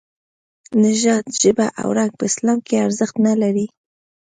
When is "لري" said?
3.41-3.65